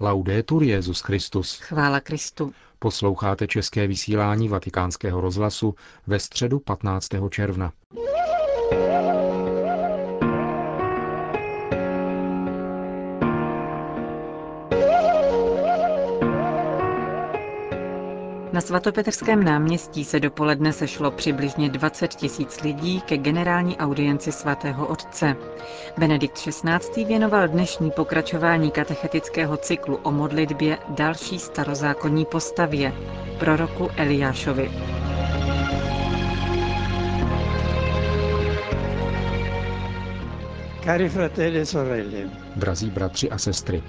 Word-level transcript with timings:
Laudetur 0.00 0.62
Jezus 0.62 1.00
Christus. 1.00 1.58
Chvála 1.60 2.00
Kristu. 2.00 2.52
Posloucháte 2.78 3.46
české 3.46 3.86
vysílání 3.86 4.48
Vatikánského 4.48 5.20
rozhlasu 5.20 5.74
ve 6.06 6.18
středu 6.18 6.58
15. 6.58 7.08
června. 7.30 7.72
Na 18.56 18.62
svatopetrském 18.62 19.44
náměstí 19.44 20.04
se 20.04 20.20
dopoledne 20.20 20.72
sešlo 20.72 21.10
přibližně 21.10 21.68
20 21.68 22.14
tisíc 22.14 22.60
lidí 22.60 23.00
ke 23.00 23.16
generální 23.18 23.76
audienci 23.76 24.32
svatého 24.32 24.86
otce. 24.86 25.36
Benedikt 25.98 26.34
XVI. 26.38 27.04
věnoval 27.04 27.48
dnešní 27.48 27.90
pokračování 27.90 28.70
katechetického 28.70 29.56
cyklu 29.56 29.96
o 29.96 30.12
modlitbě 30.12 30.78
další 30.88 31.38
starozákonní 31.38 32.24
postavě, 32.24 32.92
proroku 33.38 33.88
Eliášovi. 33.96 34.70
Cari 40.86 41.08
fratelli 41.08 41.58
e 41.58 41.64
sorelle, 41.64 42.30
Drazí 42.56 42.90
bratři 42.90 43.30
a 43.30 43.38
sestry, 43.38 43.82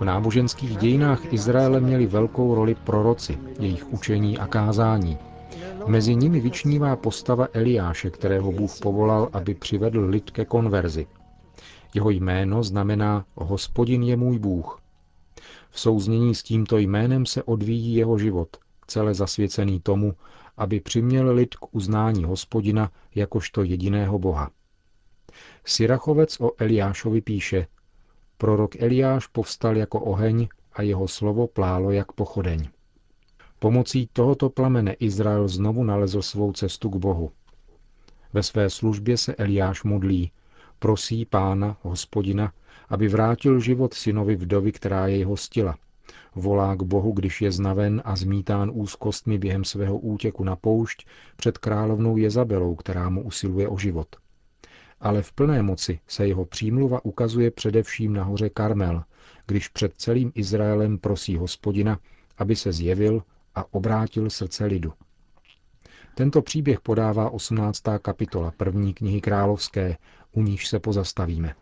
v 0.00 0.04
náboženských 0.04 0.76
dějinách 0.76 1.32
Izraele 1.32 1.80
měli 1.80 2.06
velkou 2.06 2.54
roli 2.54 2.74
proroci, 2.74 3.38
jejich 3.58 3.92
učení 3.92 4.38
a 4.38 4.46
kázání. 4.46 5.18
Mezi 5.86 6.16
nimi 6.16 6.40
vyčnívá 6.40 6.96
postava 6.96 7.48
Eliáše, 7.52 8.10
kterého 8.10 8.52
Bůh 8.52 8.70
povolal, 8.82 9.28
aby 9.32 9.54
přivedl 9.54 10.04
lid 10.04 10.30
ke 10.30 10.44
konverzi. 10.44 11.06
Jeho 11.94 12.10
jméno 12.10 12.62
znamená 12.62 13.24
Hospodin 13.34 14.02
je 14.02 14.16
můj 14.16 14.38
Bůh. 14.38 14.80
V 15.70 15.80
souznění 15.80 16.34
s 16.34 16.42
tímto 16.42 16.78
jménem 16.78 17.26
se 17.26 17.42
odvíjí 17.42 17.94
jeho 17.94 18.18
život, 18.18 18.48
celé 18.86 19.14
zasvěcený 19.14 19.80
tomu, 19.80 20.14
aby 20.56 20.80
přiměl 20.80 21.34
lid 21.34 21.54
k 21.54 21.74
uznání 21.74 22.24
hospodina 22.24 22.90
jakožto 23.14 23.62
jediného 23.62 24.18
boha. 24.18 24.50
Sirachovec 25.64 26.40
o 26.40 26.50
Eliášovi 26.58 27.20
píše, 27.20 27.66
prorok 28.38 28.76
Eliáš 28.76 29.26
povstal 29.26 29.76
jako 29.76 30.00
oheň 30.00 30.48
a 30.72 30.82
jeho 30.82 31.08
slovo 31.08 31.46
plálo 31.46 31.90
jak 31.90 32.12
pochodeň. 32.12 32.68
Pomocí 33.58 34.08
tohoto 34.12 34.50
plamene 34.50 34.92
Izrael 34.92 35.48
znovu 35.48 35.84
nalezl 35.84 36.22
svou 36.22 36.52
cestu 36.52 36.90
k 36.90 36.96
Bohu. 36.96 37.32
Ve 38.32 38.42
své 38.42 38.70
službě 38.70 39.16
se 39.16 39.34
Eliáš 39.34 39.82
modlí, 39.82 40.32
prosí 40.78 41.24
pána, 41.24 41.76
hospodina, 41.82 42.52
aby 42.88 43.08
vrátil 43.08 43.60
život 43.60 43.94
synovi 43.94 44.36
vdovy, 44.36 44.72
která 44.72 45.06
jej 45.06 45.22
hostila, 45.22 45.76
Volá 46.34 46.74
k 46.74 46.82
Bohu, 46.82 47.12
když 47.12 47.42
je 47.42 47.52
znaven 47.52 48.02
a 48.04 48.16
zmítán 48.16 48.70
úzkostmi 48.74 49.38
během 49.38 49.64
svého 49.64 49.98
útěku 49.98 50.44
na 50.44 50.56
poušť 50.56 51.06
před 51.36 51.58
královnou 51.58 52.16
Jezabelou, 52.16 52.74
která 52.74 53.08
mu 53.08 53.22
usiluje 53.22 53.68
o 53.68 53.78
život. 53.78 54.16
Ale 55.00 55.22
v 55.22 55.32
plné 55.32 55.62
moci 55.62 56.00
se 56.06 56.26
jeho 56.26 56.44
přímluva 56.44 57.04
ukazuje 57.04 57.50
především 57.50 58.12
na 58.12 58.24
hoře 58.24 58.48
Karmel, 58.48 59.04
když 59.46 59.68
před 59.68 59.92
celým 59.96 60.32
Izraelem 60.34 60.98
prosí 60.98 61.36
hospodina, 61.36 61.98
aby 62.38 62.56
se 62.56 62.72
zjevil 62.72 63.22
a 63.54 63.74
obrátil 63.74 64.30
srdce 64.30 64.64
lidu. 64.64 64.92
Tento 66.14 66.42
příběh 66.42 66.80
podává 66.80 67.30
18. 67.30 67.82
kapitola 68.02 68.52
první 68.56 68.94
knihy 68.94 69.20
královské, 69.20 69.96
u 70.34 70.42
níž 70.42 70.68
se 70.68 70.78
pozastavíme. 70.78 71.54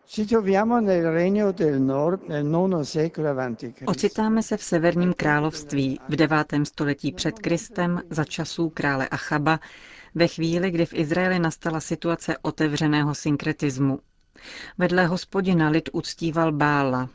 Ocitáme 3.87 4.43
se 4.43 4.57
v 4.57 4.63
severním 4.63 5.13
království 5.15 6.01
v 6.09 6.17
9. 6.17 6.47
století 6.65 7.13
před 7.13 7.39
Kristem 7.39 8.01
za 8.11 8.25
časů 8.25 8.69
krále 8.71 9.09
Achaba, 9.09 9.61
ve 10.15 10.29
chvíli, 10.29 10.71
kdy 10.71 10.87
v 10.87 10.95
Izraeli 10.95 11.39
nastala 11.39 11.81
situace 11.81 12.37
otevřeného 12.43 13.15
synkretismu. 13.15 13.99
Vedle 14.79 15.07
hospodina 15.07 15.69
lid 15.69 15.89
uctíval 15.93 16.53
Bála, 16.53 17.09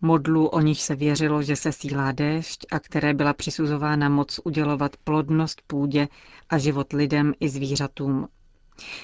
modlu, 0.00 0.46
o 0.46 0.60
nich 0.60 0.82
se 0.82 0.94
věřilo, 0.96 1.42
že 1.42 1.56
se 1.56 1.72
sílá 1.72 2.12
déšť 2.12 2.66
a 2.70 2.78
které 2.78 3.14
byla 3.14 3.32
přisuzována 3.32 4.08
moc 4.08 4.40
udělovat 4.44 4.96
plodnost 4.96 5.62
půdě 5.66 6.08
a 6.50 6.58
život 6.58 6.92
lidem 6.92 7.34
i 7.40 7.48
zvířatům. 7.48 8.28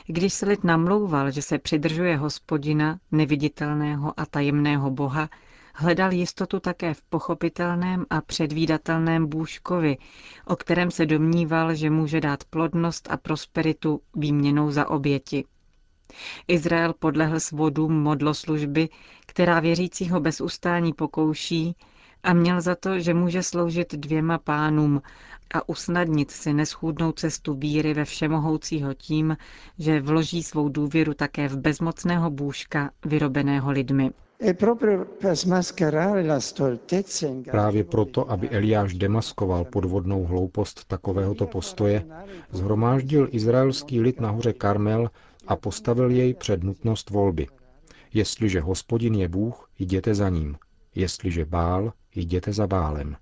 Když 0.06 0.32
se 0.34 0.46
lid 0.46 0.64
namlouval, 0.64 1.30
že 1.30 1.42
se 1.42 1.58
přidržuje 1.58 2.16
hospodina, 2.16 2.98
neviditelného 3.12 4.20
a 4.20 4.26
tajemného 4.26 4.90
boha, 4.90 5.28
hledal 5.74 6.12
jistotu 6.12 6.60
také 6.60 6.94
v 6.94 7.02
pochopitelném 7.02 8.06
a 8.10 8.20
předvídatelném 8.20 9.26
bůžkovi, 9.26 9.96
o 10.46 10.56
kterém 10.56 10.90
se 10.90 11.06
domníval, 11.06 11.74
že 11.74 11.90
může 11.90 12.20
dát 12.20 12.44
plodnost 12.44 13.08
a 13.10 13.16
prosperitu 13.16 14.00
výměnou 14.14 14.70
za 14.70 14.90
oběti. 14.90 15.44
Izrael 16.48 16.92
podlehl 16.98 17.40
svodům 17.40 18.02
modloslužby, 18.02 18.88
která 19.26 19.60
věřícího 19.60 20.20
bez 20.20 20.40
ustání 20.40 20.92
pokouší 20.92 21.76
a 22.26 22.32
měl 22.32 22.60
za 22.60 22.74
to, 22.74 22.98
že 22.98 23.14
může 23.14 23.42
sloužit 23.42 23.94
dvěma 23.94 24.38
pánům 24.38 25.02
a 25.54 25.68
usnadnit 25.68 26.30
si 26.30 26.52
neschůdnou 26.52 27.12
cestu 27.12 27.54
víry 27.54 27.94
ve 27.94 28.04
všemohoucího 28.04 28.94
tím, 28.94 29.36
že 29.78 30.00
vloží 30.00 30.42
svou 30.42 30.68
důvěru 30.68 31.14
také 31.14 31.48
v 31.48 31.56
bezmocného 31.58 32.30
bůžka 32.30 32.90
vyrobeného 33.04 33.70
lidmi. 33.70 34.10
E 34.40 34.54
Právě 37.50 37.84
proto, 37.84 38.30
aby 38.30 38.48
Eliáš 38.48 38.94
demaskoval 38.94 39.64
podvodnou 39.64 40.24
hloupost 40.24 40.84
takovéhoto 40.84 41.46
postoje, 41.46 42.04
zhromáždil 42.50 43.28
izraelský 43.30 44.00
lid 44.00 44.20
nahoře 44.20 44.52
Karmel 44.52 45.10
a 45.46 45.56
postavil 45.56 46.10
jej 46.10 46.34
před 46.34 46.62
nutnost 46.64 47.10
volby. 47.10 47.46
Jestliže 48.14 48.60
hospodin 48.60 49.14
je 49.14 49.28
Bůh, 49.28 49.70
jděte 49.78 50.14
za 50.14 50.28
ním. 50.28 50.56
Jestliže 50.94 51.44
bál, 51.44 51.92
jděte 52.16 52.52
za 52.52 52.66
bálem. 52.66 53.16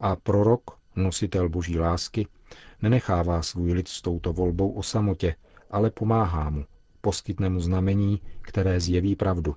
A 0.00 0.16
prorok, 0.16 0.62
nositel 0.96 1.48
boží 1.48 1.78
lásky, 1.78 2.26
nenechává 2.82 3.42
svůj 3.42 3.72
lid 3.72 3.88
s 3.88 4.02
touto 4.02 4.32
volbou 4.32 4.72
o 4.72 4.82
samotě, 4.82 5.34
ale 5.70 5.90
pomáhá 5.90 6.50
mu, 6.50 6.64
poskytne 7.00 7.48
mu 7.48 7.60
znamení, 7.60 8.20
které 8.42 8.80
zjeví 8.80 9.16
pravdu. 9.16 9.56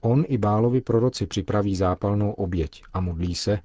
On 0.00 0.24
i 0.28 0.38
Bálovi 0.38 0.80
proroci 0.80 1.26
připraví 1.26 1.76
zápalnou 1.76 2.30
oběť 2.30 2.82
a 2.92 3.00
modlí 3.00 3.34
se, 3.34 3.58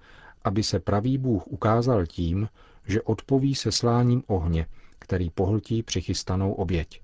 aby 0.43 0.63
se 0.63 0.79
pravý 0.79 1.17
Bůh 1.17 1.47
ukázal 1.47 2.05
tím, 2.05 2.49
že 2.87 3.01
odpoví 3.01 3.55
se 3.55 3.71
sláním 3.71 4.23
ohně, 4.27 4.65
který 4.99 5.29
pohltí 5.29 5.83
přichystanou 5.83 6.53
oběť. 6.53 7.01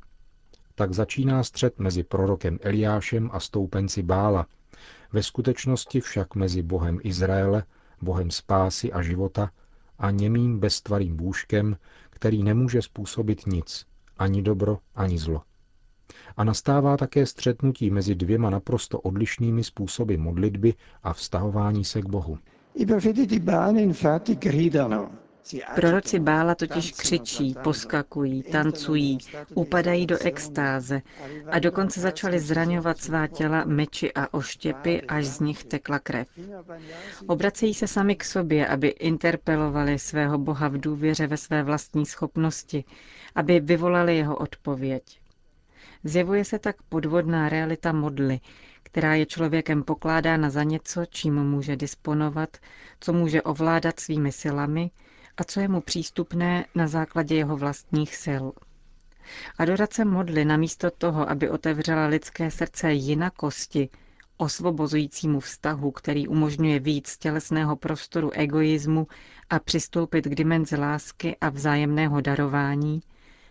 Tak 0.76 0.94
začíná 0.94 1.44
střed 1.44 1.80
mezi 1.80 2.04
prorokem 2.04 2.60
Eliášem 2.62 3.30
a 3.34 3.40
stoupenci 3.40 4.04
Bála, 4.04 4.46
ve 5.14 5.24
skutečnosti 5.24 6.02
však 6.02 6.36
mezi 6.36 6.62
Bohem 6.62 7.00
Izraele, 7.04 7.64
Bohem 8.02 8.32
spásy 8.32 8.92
a 8.94 9.02
života 9.02 9.52
a 10.00 10.12
němým 10.12 10.60
beztvarým 10.60 11.16
bůžkem, 11.16 11.78
který 12.10 12.44
nemůže 12.44 12.82
způsobit 12.82 13.48
nic, 13.48 13.86
ani 14.18 14.42
dobro, 14.42 14.78
ani 14.96 15.18
zlo. 15.18 15.42
A 16.38 16.44
nastává 16.44 16.98
také 16.98 17.26
střetnutí 17.26 17.90
mezi 17.90 18.16
dvěma 18.16 18.50
naprosto 18.50 19.00
odlišnými 19.00 19.64
způsoby 19.64 20.16
modlitby 20.16 20.74
a 21.04 21.14
vztahování 21.14 21.86
se 21.86 22.02
k 22.02 22.06
Bohu. 22.06 22.38
I 22.76 22.86
profeti 22.86 23.28
di 23.28 23.40
Baal 23.40 23.78
infatti 23.78 24.36
gridano 24.36 25.12
Proroci 25.76 26.20
Bála 26.20 26.56
totiž 26.56 26.92
křičí, 26.92 27.56
poskakují, 27.64 28.44
tancují, 28.44 29.18
upadají 29.56 30.06
do 30.06 30.18
extáze 30.22 31.02
a 31.52 31.60
dokonce 31.60 32.02
začali 32.02 32.40
zraňovat 32.40 32.98
svá 32.98 33.28
těla 33.28 33.64
meči 33.66 34.14
a 34.14 34.34
oštěpy, 34.34 35.02
až 35.02 35.26
z 35.26 35.40
nich 35.40 35.64
tekla 35.64 36.00
krev. 36.00 36.28
Obracejí 37.28 37.74
se 37.74 37.88
sami 37.88 38.16
k 38.16 38.24
sobě, 38.24 38.68
aby 38.68 38.88
interpelovali 38.88 40.00
svého 40.00 40.38
Boha 40.38 40.68
v 40.68 40.78
důvěře 40.78 41.28
ve 41.28 41.38
své 41.38 41.64
vlastní 41.64 42.06
schopnosti, 42.06 42.84
aby 43.36 43.60
vyvolali 43.60 44.18
jeho 44.18 44.36
odpověď. 44.38 45.20
Zjevuje 46.04 46.46
se 46.46 46.60
tak 46.60 46.76
podvodná 46.90 47.50
realita 47.50 47.92
modly, 47.92 48.40
která 48.84 49.16
je 49.16 49.26
člověkem 49.26 49.84
pokládána 49.84 50.50
za 50.50 50.64
něco, 50.64 51.06
čím 51.10 51.44
může 51.44 51.76
disponovat, 51.76 52.58
co 53.00 53.14
může 53.14 53.42
ovládat 53.42 54.00
svými 54.00 54.32
silami, 54.32 54.92
a 55.40 55.44
co 55.44 55.60
je 55.60 55.68
mu 55.68 55.82
přístupné 55.82 56.66
na 56.76 56.88
základě 56.88 57.36
jeho 57.36 57.58
vlastních 57.58 58.16
sil. 58.24 58.44
Adorace 59.58 60.06
modly 60.06 60.46
namísto 60.46 60.92
toho, 60.92 61.30
aby 61.30 61.50
otevřela 61.50 62.06
lidské 62.08 62.52
srdce 62.52 62.94
jinakosti, 62.94 63.90
osvobozujícímu 64.38 65.40
vztahu, 65.40 65.92
který 65.92 66.28
umožňuje 66.28 66.80
víc 66.80 67.18
tělesného 67.18 67.76
prostoru 67.76 68.32
egoismu 68.34 69.08
a 69.50 69.60
přistoupit 69.60 70.26
k 70.26 70.36
dimenzi 70.36 70.76
lásky 70.76 71.38
a 71.42 71.50
vzájemného 71.50 72.22
darování, 72.22 73.02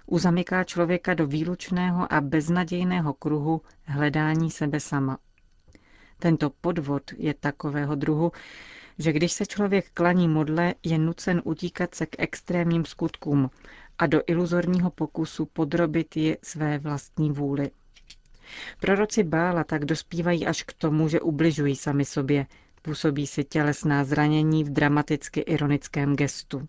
uzamyká 0.06 0.64
člověka 0.64 1.14
do 1.14 1.26
výlučného 1.26 2.12
a 2.12 2.20
beznadějného 2.20 3.12
kruhu 3.14 3.60
hledání 3.84 4.50
sebe 4.50 4.80
sama. 4.80 5.18
Tento 6.18 6.50
podvod 6.50 7.02
je 7.16 7.34
takového 7.34 7.94
druhu, 7.94 8.32
že 8.98 9.12
když 9.12 9.32
se 9.32 9.46
člověk 9.46 9.90
klaní 9.94 10.28
modle, 10.28 10.74
je 10.82 10.98
nucen 10.98 11.42
utíkat 11.44 11.94
se 11.94 12.06
k 12.06 12.16
extrémním 12.18 12.84
skutkům 12.84 13.50
a 13.98 14.06
do 14.06 14.22
iluzorního 14.26 14.90
pokusu 14.90 15.46
podrobit 15.46 16.16
ji 16.16 16.36
své 16.42 16.78
vlastní 16.78 17.30
vůli. 17.30 17.70
Proroci 18.80 19.22
Bála 19.22 19.64
tak 19.64 19.84
dospívají 19.84 20.46
až 20.46 20.62
k 20.62 20.72
tomu, 20.72 21.08
že 21.08 21.20
ubližují 21.20 21.76
sami 21.76 22.04
sobě, 22.04 22.46
působí 22.82 23.26
si 23.26 23.44
tělesná 23.44 24.04
zranění 24.04 24.64
v 24.64 24.70
dramaticky 24.70 25.40
ironickém 25.40 26.16
gestu. 26.16 26.68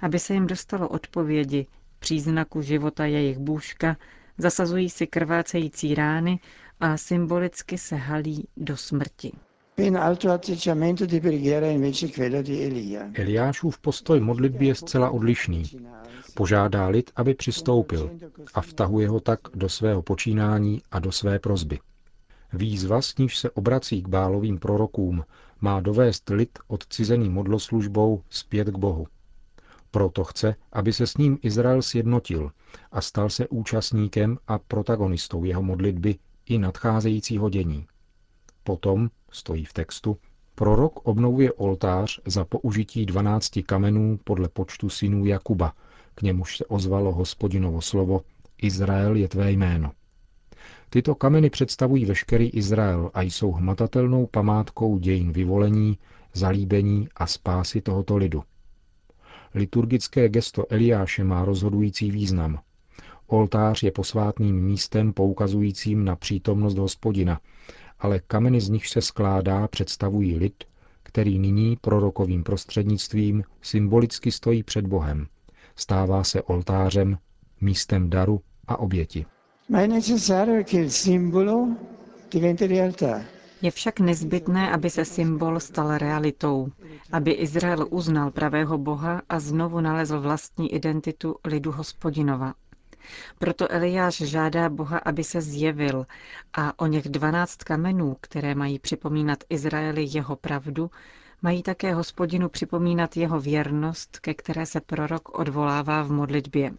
Aby 0.00 0.18
se 0.18 0.34
jim 0.34 0.46
dostalo 0.46 0.88
odpovědi, 0.88 1.66
příznaku 1.98 2.62
života 2.62 3.06
jejich 3.06 3.38
bůžka, 3.38 3.96
zasazují 4.38 4.90
si 4.90 5.06
krvácející 5.06 5.94
rány 5.94 6.40
a 6.80 6.96
symbolicky 6.96 7.78
se 7.78 7.96
halí 7.96 8.48
do 8.56 8.76
smrti. 8.76 9.32
Eliášův 13.14 13.78
postoj 13.78 14.20
modlitby 14.20 14.66
je 14.66 14.74
zcela 14.74 15.10
odlišný. 15.10 15.62
Požádá 16.34 16.88
lid, 16.88 17.10
aby 17.16 17.34
přistoupil 17.34 18.10
a 18.54 18.60
vtahuje 18.60 19.08
ho 19.08 19.20
tak 19.20 19.40
do 19.54 19.68
svého 19.68 20.02
počínání 20.02 20.82
a 20.90 20.98
do 20.98 21.12
své 21.12 21.38
prozby. 21.38 21.78
Výzva, 22.52 23.02
s 23.02 23.16
níž 23.16 23.38
se 23.38 23.50
obrací 23.50 24.02
k 24.02 24.08
bálovým 24.08 24.58
prorokům, 24.58 25.24
má 25.60 25.80
dovést 25.80 26.28
lid 26.30 26.58
odcizený 26.66 27.28
modloslužbou 27.28 28.22
zpět 28.30 28.68
k 28.68 28.78
Bohu. 28.78 29.06
Proto 29.90 30.24
chce, 30.24 30.54
aby 30.72 30.92
se 30.92 31.06
s 31.06 31.16
ním 31.16 31.38
Izrael 31.42 31.82
sjednotil 31.82 32.50
a 32.92 33.00
stal 33.00 33.30
se 33.30 33.48
účastníkem 33.48 34.38
a 34.48 34.58
protagonistou 34.58 35.44
jeho 35.44 35.62
modlitby 35.62 36.16
i 36.46 36.58
nadcházejícího 36.58 37.50
dění. 37.50 37.86
Potom, 38.70 39.10
stojí 39.32 39.64
v 39.64 39.72
textu, 39.72 40.16
prorok 40.54 41.00
obnovuje 41.06 41.52
oltář 41.52 42.20
za 42.26 42.44
použití 42.44 43.06
dvanácti 43.06 43.62
kamenů 43.62 44.18
podle 44.24 44.48
počtu 44.48 44.88
synů 44.88 45.26
Jakuba, 45.26 45.72
k 46.14 46.22
němuž 46.22 46.56
se 46.56 46.64
ozvalo 46.64 47.12
hospodinovo 47.12 47.80
slovo 47.80 48.20
Izrael 48.62 49.16
je 49.16 49.28
tvé 49.28 49.52
jméno. 49.52 49.92
Tyto 50.90 51.14
kameny 51.14 51.50
představují 51.50 52.04
veškerý 52.04 52.48
Izrael 52.48 53.10
a 53.14 53.22
jsou 53.22 53.52
hmatatelnou 53.52 54.26
památkou 54.26 54.98
dějin 54.98 55.32
vyvolení, 55.32 55.98
zalíbení 56.34 57.08
a 57.16 57.26
spásy 57.26 57.80
tohoto 57.80 58.16
lidu. 58.16 58.42
Liturgické 59.54 60.28
gesto 60.28 60.64
Eliáše 60.72 61.24
má 61.24 61.44
rozhodující 61.44 62.10
význam. 62.10 62.58
Oltář 63.26 63.82
je 63.82 63.90
posvátným 63.90 64.56
místem 64.64 65.12
poukazujícím 65.12 66.04
na 66.04 66.16
přítomnost 66.16 66.78
hospodina, 66.78 67.40
ale 68.00 68.20
kameny 68.26 68.60
z 68.60 68.68
nich 68.68 68.86
se 68.88 69.00
skládá 69.00 69.68
představují 69.68 70.36
lid, 70.36 70.64
který 71.02 71.38
nyní 71.38 71.76
prorokovým 71.80 72.42
prostřednictvím 72.44 73.44
symbolicky 73.62 74.32
stojí 74.32 74.62
před 74.62 74.86
Bohem. 74.86 75.26
Stává 75.76 76.24
se 76.24 76.42
oltářem, 76.42 77.18
místem 77.60 78.10
daru 78.10 78.40
a 78.68 78.78
oběti. 78.78 79.26
Je 83.62 83.70
však 83.70 84.00
nezbytné, 84.00 84.70
aby 84.72 84.90
se 84.90 85.04
symbol 85.04 85.60
stal 85.60 85.98
realitou, 85.98 86.68
aby 87.12 87.30
Izrael 87.30 87.86
uznal 87.90 88.30
pravého 88.30 88.78
Boha 88.78 89.22
a 89.28 89.40
znovu 89.40 89.80
nalezl 89.80 90.20
vlastní 90.20 90.74
identitu 90.74 91.36
lidu 91.44 91.72
hospodinova. 91.72 92.54
Proto 93.38 93.72
Eliáš 93.72 94.14
žádá 94.16 94.68
Boha, 94.68 94.98
aby 94.98 95.24
se 95.24 95.40
zjevil 95.40 96.06
a 96.52 96.78
o 96.78 96.86
něch 96.86 97.08
dvanáct 97.08 97.64
kamenů, 97.64 98.16
které 98.20 98.54
mají 98.54 98.78
připomínat 98.78 99.38
Izraeli 99.48 100.06
jeho 100.10 100.36
pravdu, 100.36 100.90
mají 101.42 101.62
také 101.62 101.94
hospodinu 101.94 102.48
připomínat 102.48 103.16
jeho 103.16 103.40
věrnost, 103.40 104.18
ke 104.18 104.34
které 104.34 104.66
se 104.66 104.80
prorok 104.80 105.38
odvolává 105.38 106.02
v 106.02 106.10
modlitbě. 106.10 106.72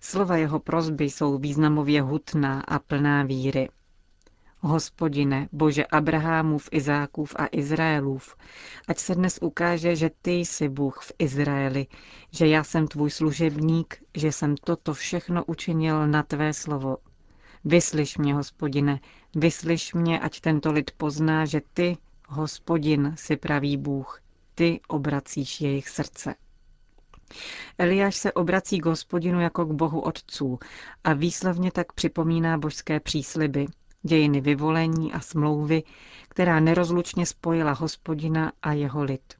Slova 0.00 0.36
jeho 0.36 0.58
prozby 0.60 1.04
jsou 1.04 1.38
významově 1.38 2.02
hutná 2.02 2.60
a 2.60 2.78
plná 2.78 3.22
víry. 3.22 3.68
Hospodine, 4.66 5.48
Bože 5.52 5.86
Abrahamův, 5.86 6.68
Izákův 6.72 7.34
a 7.38 7.46
Izraelův, 7.52 8.36
ať 8.88 8.98
se 8.98 9.14
dnes 9.14 9.38
ukáže, 9.42 9.96
že 9.96 10.10
ty 10.22 10.32
jsi 10.32 10.68
Bůh 10.68 10.98
v 11.02 11.12
Izraeli, 11.18 11.86
že 12.32 12.46
já 12.46 12.64
jsem 12.64 12.86
tvůj 12.88 13.10
služebník, 13.10 14.02
že 14.14 14.32
jsem 14.32 14.56
toto 14.56 14.94
všechno 14.94 15.44
učinil 15.44 16.06
na 16.06 16.22
tvé 16.22 16.52
slovo. 16.52 16.96
Vyslyš 17.64 18.18
mě, 18.18 18.34
hospodine, 18.34 19.00
vyslyš 19.36 19.94
mě, 19.94 20.20
ať 20.20 20.40
tento 20.40 20.72
lid 20.72 20.90
pozná, 20.96 21.44
že 21.44 21.60
ty, 21.74 21.96
hospodin, 22.28 23.12
si 23.16 23.36
pravý 23.36 23.76
Bůh, 23.76 24.22
ty 24.54 24.80
obracíš 24.88 25.60
jejich 25.60 25.88
srdce. 25.88 26.34
Eliáš 27.78 28.16
se 28.16 28.32
obrací 28.32 28.80
k 28.80 28.86
hospodinu 28.86 29.40
jako 29.40 29.64
k 29.64 29.72
bohu 29.72 30.00
otců 30.00 30.58
a 31.04 31.12
výslovně 31.12 31.72
tak 31.72 31.92
připomíná 31.92 32.58
božské 32.58 33.00
přísliby, 33.00 33.66
dějiny 34.06 34.40
vyvolení 34.40 35.12
a 35.12 35.20
smlouvy, 35.20 35.82
která 36.28 36.60
nerozlučně 36.60 37.26
spojila 37.26 37.72
hospodina 37.72 38.52
a 38.62 38.72
jeho 38.72 39.02
lid. 39.04 39.34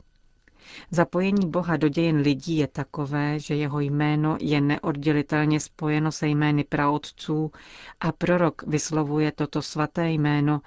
Zapojení 0.91 1.51
Boha 1.51 1.77
do 1.77 1.89
dějin 1.89 2.17
lidí 2.17 2.57
je 2.57 2.67
takové, 2.67 3.39
že 3.41 3.55
jeho 3.55 3.81
jméno 3.81 4.37
je 4.41 4.61
neoddělitelně 4.61 5.61
spojeno 5.61 6.13
se 6.13 6.29
jmény 6.29 6.65
praotců 6.65 7.53
a 8.01 8.13
prorok 8.13 8.63
vyslovuje 8.67 9.33
toto 9.33 9.63
svaté 9.63 10.11
jméno, 10.11 10.61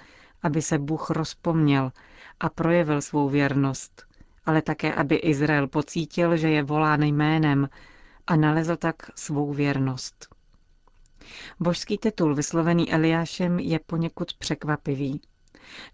aby 0.44 0.62
se 0.62 0.80
Bůh 0.80 1.10
rozpomněl 1.10 1.92
a 2.40 2.50
projevil 2.50 3.02
svou 3.02 3.30
věrnost, 3.30 4.04
ale 4.46 4.62
také, 4.62 4.94
aby 4.94 5.16
Izrael 5.16 5.68
pocítil, 5.68 6.38
že 6.38 6.50
je 6.50 6.64
volán 6.64 7.04
jménem 7.04 7.70
a 8.28 8.36
nalezl 8.36 8.76
tak 8.76 8.96
svou 9.16 9.54
věrnost. 9.54 10.39
Božský 11.60 11.98
titul 11.98 12.36
vyslovený 12.36 12.94
Eliášem 12.94 13.60
je 13.60 13.80
poněkud 13.80 14.34
překvapivý. 14.34 15.22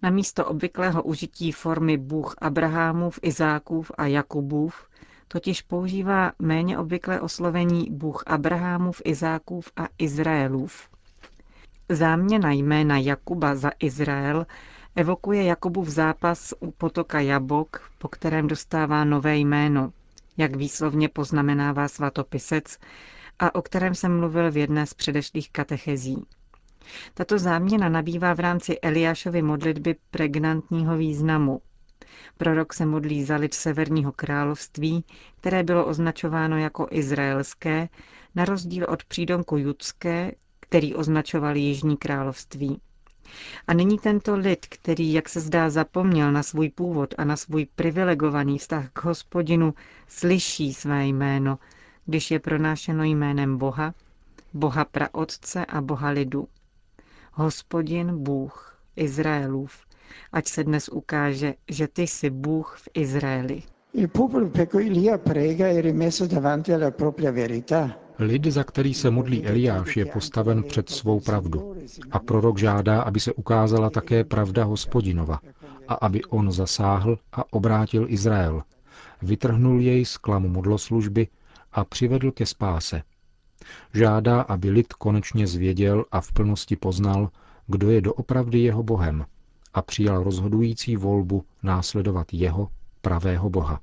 Na 0.01 0.09
místo 0.09 0.45
obvyklého 0.45 1.03
užití 1.03 1.51
formy 1.51 1.97
Bůh 1.97 2.35
Abrahamův, 2.41 3.19
Izákův 3.21 3.91
a 3.97 4.05
Jakubův 4.05 4.87
totiž 5.27 5.61
používá 5.61 6.31
méně 6.39 6.77
obvyklé 6.77 7.21
oslovení 7.21 7.87
Bůh 7.91 8.23
Abrahamův, 8.27 9.01
Izákův 9.05 9.71
a 9.75 9.87
Izraelův. 9.97 10.89
Záměna 11.89 12.51
jména 12.51 12.97
Jakuba 12.97 13.55
za 13.55 13.71
Izrael 13.79 14.45
evokuje 14.95 15.43
Jakubův 15.43 15.87
zápas 15.87 16.53
u 16.59 16.71
potoka 16.71 17.19
Jabok, 17.19 17.91
po 17.97 18.07
kterém 18.07 18.47
dostává 18.47 19.03
nové 19.03 19.37
jméno, 19.37 19.91
jak 20.37 20.55
výslovně 20.55 21.09
poznamenává 21.09 21.87
svatopisec, 21.87 22.77
a 23.39 23.55
o 23.55 23.61
kterém 23.61 23.95
jsem 23.95 24.19
mluvil 24.19 24.51
v 24.51 24.57
jedné 24.57 24.85
z 24.85 24.93
předešlých 24.93 25.51
katechezí. 25.51 26.25
Tato 27.13 27.39
záměna 27.39 27.89
nabývá 27.89 28.33
v 28.33 28.39
rámci 28.39 28.79
Eliášovy 28.79 29.41
modlitby 29.41 29.95
pregnantního 30.11 30.97
významu. 30.97 31.61
Prorok 32.37 32.73
se 32.73 32.85
modlí 32.85 33.23
za 33.23 33.35
lid 33.35 33.53
Severního 33.53 34.11
království, 34.11 35.05
které 35.37 35.63
bylo 35.63 35.85
označováno 35.85 36.57
jako 36.57 36.87
izraelské, 36.91 37.89
na 38.35 38.45
rozdíl 38.45 38.85
od 38.89 39.03
přídomku 39.03 39.57
judské, 39.57 40.31
který 40.59 40.95
označoval 40.95 41.55
Jižní 41.55 41.97
království. 41.97 42.81
A 43.67 43.73
nyní 43.73 43.99
tento 43.99 44.35
lid, 44.35 44.65
který, 44.69 45.13
jak 45.13 45.29
se 45.29 45.39
zdá, 45.39 45.69
zapomněl 45.69 46.31
na 46.31 46.43
svůj 46.43 46.69
původ 46.69 47.13
a 47.17 47.23
na 47.23 47.35
svůj 47.37 47.67
privilegovaný 47.75 48.57
vztah 48.57 48.89
k 48.93 49.03
hospodinu, 49.03 49.73
slyší 50.07 50.73
své 50.73 51.05
jméno 51.07 51.59
když 52.05 52.31
je 52.31 52.39
pronášeno 52.39 53.03
jménem 53.03 53.57
Boha, 53.57 53.93
Boha 54.53 54.85
praotce 54.85 55.65
a 55.65 55.81
Boha 55.81 56.09
lidu. 56.09 56.47
Hospodin 57.33 58.23
Bůh 58.23 58.79
Izraelův, 58.95 59.85
ať 60.31 60.47
se 60.47 60.63
dnes 60.63 60.89
ukáže, 60.89 61.53
že 61.69 61.87
ty 61.87 62.01
jsi 62.01 62.29
Bůh 62.29 62.77
v 62.79 62.89
Izraeli. 62.93 63.63
Lid, 68.19 68.45
za 68.45 68.63
který 68.63 68.93
se 68.93 69.11
modlí 69.11 69.45
Eliáš, 69.45 69.97
je 69.97 70.05
postaven 70.05 70.63
před 70.63 70.89
svou 70.89 71.19
pravdu. 71.19 71.75
A 72.11 72.19
prorok 72.19 72.57
žádá, 72.57 73.01
aby 73.01 73.19
se 73.19 73.33
ukázala 73.33 73.89
také 73.89 74.23
pravda 74.23 74.63
hospodinova 74.63 75.39
a 75.87 75.93
aby 75.93 76.23
on 76.23 76.51
zasáhl 76.51 77.19
a 77.31 77.53
obrátil 77.53 78.05
Izrael. 78.09 78.63
Vytrhnul 79.21 79.81
jej 79.81 80.05
z 80.05 80.17
klamu 80.17 80.49
modloslužby 80.49 81.27
a 81.75 81.85
přivedl 81.85 82.31
ke 82.31 82.45
spáse. 82.45 83.01
Žádá, 83.93 84.41
aby 84.41 84.69
lid 84.69 84.93
konečně 84.93 85.47
zvěděl 85.47 86.05
a 86.11 86.21
v 86.21 86.31
plnosti 86.31 86.75
poznal, 86.75 87.29
kdo 87.67 87.89
je 87.89 88.01
doopravdy 88.01 88.59
jeho 88.59 88.83
Bohem 88.83 89.25
a 89.73 89.81
přijal 89.81 90.23
rozhodující 90.23 90.95
volbu 90.95 91.45
následovat 91.63 92.33
jeho, 92.33 92.69
pravého 93.01 93.49
Boha. 93.49 93.81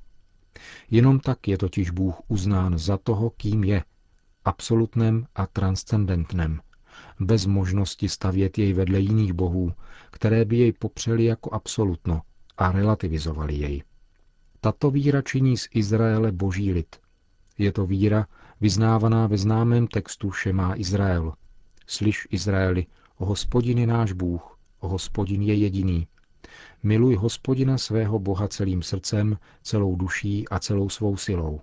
Jenom 0.91 1.19
tak 1.19 1.47
je 1.47 1.57
totiž 1.57 1.89
Bůh 1.89 2.15
uznán 2.27 2.77
za 2.77 2.97
toho, 2.97 3.29
kým 3.29 3.63
je, 3.63 3.83
absolutnem 4.45 5.25
a 5.35 5.47
transcendentnem, 5.47 6.61
bez 7.19 7.45
možnosti 7.45 8.09
stavět 8.09 8.57
jej 8.57 8.73
vedle 8.73 8.99
jiných 8.99 9.33
bohů, 9.33 9.73
které 10.11 10.45
by 10.45 10.57
jej 10.57 10.71
popřeli 10.71 11.25
jako 11.25 11.53
absolutno 11.53 12.21
a 12.57 12.71
relativizovali 12.71 13.55
jej. 13.55 13.83
Tato 14.61 14.91
víra 14.91 15.21
činí 15.21 15.57
z 15.57 15.67
Izraele 15.73 16.31
boží 16.31 16.73
lid. 16.73 17.02
Je 17.57 17.71
to 17.71 17.85
víra 17.85 18.27
vyznávaná 18.61 19.27
ve 19.27 19.37
známém 19.37 19.87
textu 19.87 20.31
Šemá 20.31 20.75
Izrael. 20.79 21.33
Slyš 21.87 22.27
Izraeli, 22.31 22.85
hospodin 23.17 23.77
je 23.77 23.87
náš 23.87 24.11
Bůh, 24.11 24.59
hospodin 24.79 25.41
je 25.41 25.55
jediný. 25.55 26.07
Miluj 26.83 27.15
hospodina 27.15 27.77
svého 27.77 28.19
Boha 28.19 28.47
celým 28.47 28.81
srdcem, 28.81 29.37
celou 29.63 29.95
duší 29.95 30.47
a 30.49 30.59
celou 30.59 30.89
svou 30.89 31.17
silou. 31.17 31.61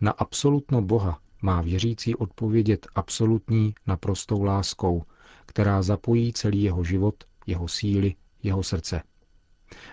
Na 0.00 0.10
absolutno 0.10 0.82
Boha 0.82 1.20
má 1.42 1.62
věřící 1.62 2.14
odpovědět 2.14 2.86
absolutní, 2.94 3.74
naprostou 3.86 4.42
láskou, 4.42 5.02
která 5.46 5.82
zapojí 5.82 6.32
celý 6.32 6.62
jeho 6.62 6.84
život, 6.84 7.24
jeho 7.46 7.68
síly, 7.68 8.14
jeho 8.42 8.62
srdce. 8.62 9.02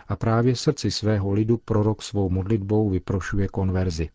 A 0.07 0.15
právě 0.15 0.55
srdci 0.55 0.91
svého 0.91 1.31
lidu 1.31 1.57
prorok 1.57 2.01
svou 2.01 2.29
modlitbou 2.29 2.89
vyprošuje 2.89 3.47
konverzi. 3.47 4.09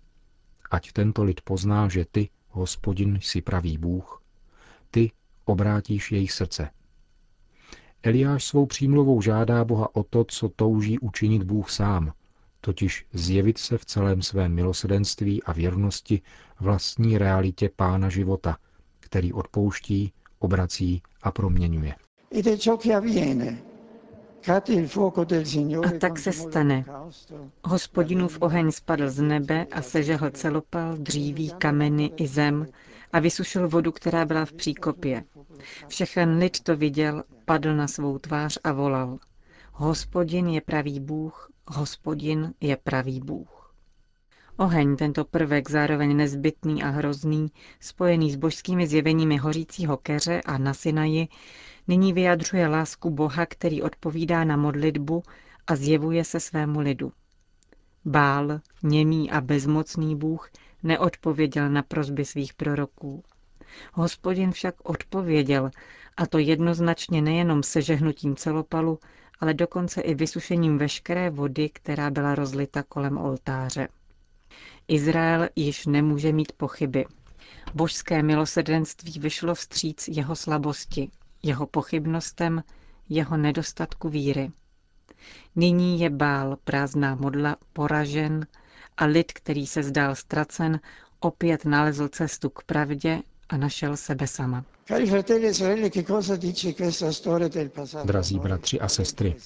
Ať 0.72 0.92
tento 0.92 1.20
lid 1.24 1.40
pozná, 1.44 1.88
že 1.88 2.04
ty, 2.04 2.28
hospodin, 2.48 3.18
jsi 3.20 3.40
pravý 3.40 3.78
Bůh, 3.78 4.22
ty 4.90 5.10
obrátíš 5.44 6.12
jejich 6.12 6.32
srdce. 6.32 6.70
Eliáš 8.02 8.44
svou 8.44 8.66
přímluvou 8.66 9.22
žádá 9.22 9.64
Boha 9.64 9.96
o 9.96 10.02
to, 10.02 10.24
co 10.24 10.48
touží 10.48 10.98
učinit 10.98 11.42
Bůh 11.42 11.70
sám, 11.70 12.12
totiž 12.60 13.06
zjevit 13.12 13.58
se 13.58 13.78
v 13.78 13.84
celém 13.84 14.22
svém 14.22 14.54
milosedenství 14.54 15.42
a 15.42 15.52
věrnosti 15.52 16.22
vlastní 16.60 17.18
realitě 17.18 17.70
Pána 17.76 18.08
života, 18.08 18.56
který 19.00 19.32
odpouští, 19.32 20.12
obrací 20.38 21.02
a 21.22 21.30
proměňuje. 21.30 21.94
A 24.48 25.98
tak 25.98 26.18
se 26.18 26.32
stane. 26.32 26.84
Hospodinův 27.64 28.38
oheň 28.40 28.70
spadl 28.70 29.10
z 29.10 29.20
nebe 29.20 29.66
a 29.72 29.82
sežehl 29.82 30.30
celopal, 30.30 30.96
dříví, 30.96 31.50
kameny 31.58 32.10
i 32.16 32.26
zem 32.26 32.66
a 33.12 33.18
vysušil 33.20 33.68
vodu, 33.68 33.92
která 33.92 34.24
byla 34.24 34.44
v 34.44 34.52
příkopě. 34.52 35.24
Všechen 35.88 36.38
lid 36.38 36.60
to 36.60 36.76
viděl, 36.76 37.24
padl 37.44 37.76
na 37.76 37.88
svou 37.88 38.18
tvář 38.18 38.58
a 38.64 38.72
volal. 38.72 39.18
Hospodin 39.72 40.48
je 40.48 40.60
pravý 40.60 41.00
Bůh, 41.00 41.50
hospodin 41.68 42.54
je 42.60 42.76
pravý 42.76 43.20
Bůh. 43.20 43.61
Oheň, 44.56 44.96
tento 44.96 45.24
prvek 45.24 45.70
zároveň 45.70 46.16
nezbytný 46.16 46.82
a 46.82 46.88
hrozný, 46.88 47.48
spojený 47.80 48.32
s 48.32 48.36
božskými 48.36 48.86
zjeveními 48.86 49.36
hořícího 49.36 49.96
keře 49.96 50.40
a 50.40 50.58
na 50.58 50.74
Sinaji, 50.74 51.28
nyní 51.88 52.12
vyjadřuje 52.12 52.68
lásku 52.68 53.10
Boha, 53.10 53.46
který 53.46 53.82
odpovídá 53.82 54.44
na 54.44 54.56
modlitbu 54.56 55.22
a 55.66 55.76
zjevuje 55.76 56.24
se 56.24 56.40
svému 56.40 56.80
lidu. 56.80 57.12
Bál, 58.04 58.60
němý 58.82 59.30
a 59.30 59.40
bezmocný 59.40 60.16
Bůh, 60.16 60.50
neodpověděl 60.82 61.70
na 61.70 61.82
prozby 61.82 62.24
svých 62.24 62.54
proroků. 62.54 63.22
Hospodin 63.92 64.52
však 64.52 64.74
odpověděl, 64.82 65.70
a 66.16 66.26
to 66.26 66.38
jednoznačně 66.38 67.22
nejenom 67.22 67.62
sežehnutím 67.62 68.36
celopalu, 68.36 68.98
ale 69.40 69.54
dokonce 69.54 70.00
i 70.00 70.14
vysušením 70.14 70.78
veškeré 70.78 71.30
vody, 71.30 71.68
která 71.68 72.10
byla 72.10 72.34
rozlita 72.34 72.82
kolem 72.82 73.18
oltáře. 73.18 73.88
Izrael 74.88 75.48
již 75.56 75.86
nemůže 75.86 76.32
mít 76.32 76.52
pochyby. 76.52 77.04
Božské 77.74 78.22
milosrdenství 78.22 79.20
vyšlo 79.20 79.54
vstříc 79.54 80.08
jeho 80.08 80.36
slabosti, 80.36 81.10
jeho 81.42 81.66
pochybnostem, 81.66 82.62
jeho 83.08 83.36
nedostatku 83.36 84.08
víry. 84.08 84.50
Nyní 85.56 86.00
je 86.00 86.10
bál 86.10 86.56
prázdná 86.64 87.14
modla 87.14 87.56
poražen 87.72 88.46
a 88.96 89.04
lid, 89.04 89.32
který 89.32 89.66
se 89.66 89.82
zdál 89.82 90.14
ztracen, 90.14 90.80
opět 91.20 91.64
nalezl 91.64 92.08
cestu 92.08 92.50
k 92.50 92.62
pravdě 92.62 93.22
a 93.48 93.56
našel 93.56 93.96
sebe 93.96 94.26
sama. 94.26 94.64
Drazí 98.04 98.38
bratři 98.38 98.80
a 98.80 98.88
sestry, 98.88 99.36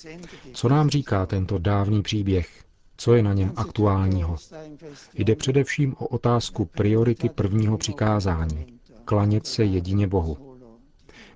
co 0.52 0.68
nám 0.68 0.90
říká 0.90 1.26
tento 1.26 1.58
dávný 1.58 2.02
příběh? 2.02 2.65
Co 2.96 3.14
je 3.14 3.22
na 3.22 3.32
něm 3.32 3.52
aktuálního? 3.56 4.36
Jde 5.14 5.36
především 5.36 5.94
o 5.98 6.06
otázku 6.06 6.64
priority 6.64 7.28
prvního 7.28 7.78
přikázání. 7.78 8.66
Klanět 9.04 9.46
se 9.46 9.64
jedině 9.64 10.06
Bohu. 10.06 10.58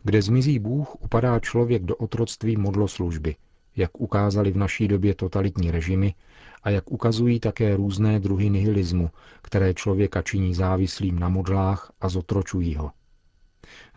Kde 0.02 0.22
zmizí 0.22 0.58
Bůh, 0.58 0.94
upadá 1.02 1.38
člověk 1.40 1.82
do 1.82 1.96
otroctví 1.96 2.56
modloslužby, 2.56 3.36
jak 3.76 4.00
ukázali 4.00 4.52
v 4.52 4.56
naší 4.56 4.88
době 4.88 5.14
totalitní 5.14 5.70
režimy 5.70 6.14
a 6.62 6.70
jak 6.70 6.90
ukazují 6.92 7.40
také 7.40 7.76
různé 7.76 8.20
druhy 8.20 8.50
nihilismu, 8.50 9.10
které 9.42 9.74
člověka 9.74 10.22
činí 10.22 10.54
závislým 10.54 11.18
na 11.18 11.28
modlách 11.28 11.92
a 12.00 12.08
zotročují 12.08 12.74
ho. 12.74 12.90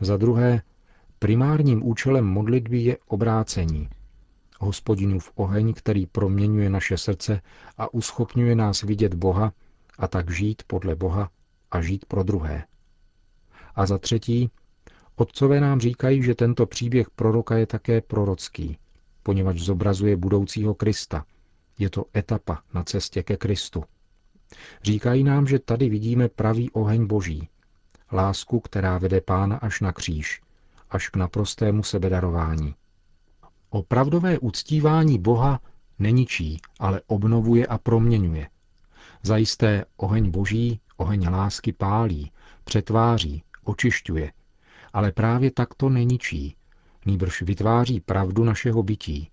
Za 0.02 0.18
druhé, 0.18 0.62
primárním 1.20 1.88
účelem 1.88 2.26
modlitby 2.26 2.80
je 2.80 2.98
obrácení. 3.08 3.90
Hospodinův 4.64 5.32
oheň, 5.36 5.74
který 5.74 6.06
proměňuje 6.06 6.70
naše 6.70 6.98
srdce 6.98 7.42
a 7.78 7.94
uschopňuje 7.94 8.56
nás 8.56 8.82
vidět 8.82 9.14
Boha 9.14 9.54
a 9.98 10.08
tak 10.08 10.32
žít 10.32 10.64
podle 10.68 10.96
Boha 10.96 11.30
a 11.72 11.82
žít 11.82 12.06
pro 12.06 12.24
druhé. 12.24 12.64
A 13.76 13.86
za 13.86 13.98
třetí, 13.98 14.52
otcové 15.16 15.62
nám 15.62 15.80
říkají, 15.80 16.24
že 16.24 16.36
tento 16.36 16.66
příběh 16.66 17.10
proroka 17.10 17.58
je 17.58 17.68
také 17.68 18.02
prorocký, 18.02 18.78
poněvadž 19.24 19.60
zobrazuje 19.62 20.18
budoucího 20.18 20.74
Krista. 20.74 21.26
Je 21.80 21.90
to 21.90 22.06
etapa 22.18 22.62
na 22.74 22.84
cestě 22.84 23.24
ke 23.24 23.38
Kristu. 23.38 23.84
Říkají 24.84 25.24
nám, 25.24 25.48
že 25.48 25.60
tady 25.60 25.90
vidíme 25.90 26.30
pravý 26.30 26.72
oheň 26.72 27.08
Boží, 27.08 27.50
lásku, 28.12 28.60
která 28.60 28.98
vede 28.98 29.22
pána 29.22 29.58
až 29.58 29.82
na 29.82 29.92
kříž, 29.92 30.42
až 30.90 31.10
k 31.10 31.16
naprostému 31.16 31.84
sebedarování. 31.84 32.76
Opravdové 33.74 34.40
uctívání 34.40 35.20
Boha 35.20 35.60
neničí, 36.00 36.60
ale 36.80 37.02
obnovuje 37.08 37.68
a 37.68 37.78
proměňuje. 37.78 38.50
Zajisté 39.24 39.86
oheň 39.98 40.32
boží, 40.32 40.80
oheň 40.98 41.28
lásky 41.30 41.74
pálí, 41.74 42.32
přetváří, 42.64 43.44
očišťuje, 43.64 44.32
ale 44.94 45.12
právě 45.12 45.52
takto 45.52 45.90
neničí, 45.90 46.56
nýbrž 47.06 47.42
vytváří 47.42 48.00
pravdu 48.00 48.44
našeho 48.44 48.84
bytí. 48.84 49.30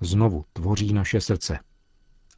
Znovu 0.00 0.44
tvoří 0.52 0.92
naše 0.92 1.20
srdce. 1.20 1.58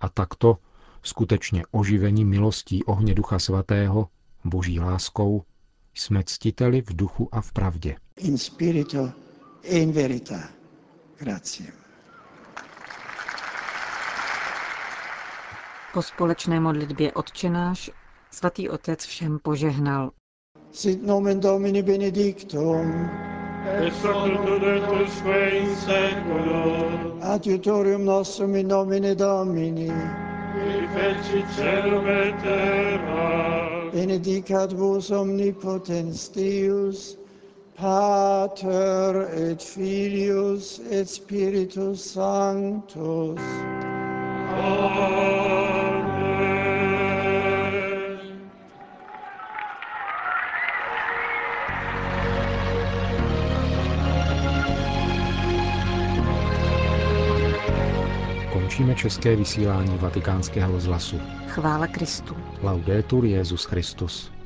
A 0.01 0.09
takto, 0.09 0.59
skutečně 1.03 1.63
oživení 1.71 2.25
milostí 2.25 2.85
ohně 2.85 3.15
Ducha 3.15 3.39
Svatého, 3.39 4.09
boží 4.45 4.81
láskou, 4.81 5.43
jsme 5.95 6.23
ctiteli 6.25 6.83
v 6.83 6.97
duchu 6.97 7.35
a 7.35 7.41
v 7.41 7.53
pravdě. 7.53 7.97
In 8.17 8.39
spirito 8.39 9.13
e 9.63 9.79
in 9.79 9.93
verita. 9.93 10.58
Grazie. 11.19 11.73
Po 15.93 16.03
společné 16.03 16.61
modlitbě 16.61 17.13
odčenáš 17.13 17.91
svatý 18.31 18.69
otec 18.69 19.07
všem 19.07 19.39
požehnal. 19.39 20.11
Sit 20.73 21.03
nomen 21.03 21.41
Domini 21.41 21.83
benedictum. 21.83 23.11
Et 23.65 23.93
in 25.53 25.77
seculum. 25.77 27.23
Adiutorium 27.23 28.05
nostrum 28.05 28.57
in 28.57 28.69
nomine 28.69 29.15
Domini. 29.15 29.93
Qui 30.53 30.89
feci 30.95 31.45
celum 31.57 32.09
et 32.09 32.43
terra 32.43 33.59
benedicat 33.93 34.73
vos 34.73 35.11
omnipotens 35.11 36.29
Deus, 36.29 37.17
Pater 37.81 39.29
et 39.37 39.63
Filius 39.63 40.81
et 40.91 41.09
Spiritus 41.09 42.01
Sanctus. 42.13 43.41
Amen. 44.51 45.79
Končíme 58.53 58.95
české 58.95 59.37
vysílání 59.37 59.99
vatikánského 59.99 60.73
rozhlasu. 60.73 61.21
Chvála 61.47 61.87
Kristu. 61.87 62.37
Laudetur 62.63 63.25
Jezus 63.25 63.65
Christus. 63.65 64.38